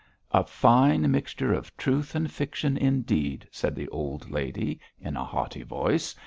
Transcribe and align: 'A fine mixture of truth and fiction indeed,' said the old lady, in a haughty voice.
'A 0.33 0.43
fine 0.45 1.11
mixture 1.11 1.53
of 1.53 1.77
truth 1.77 2.15
and 2.15 2.31
fiction 2.31 2.75
indeed,' 2.75 3.47
said 3.51 3.75
the 3.75 3.87
old 3.89 4.31
lady, 4.31 4.79
in 4.99 5.15
a 5.15 5.23
haughty 5.23 5.61
voice. 5.61 6.15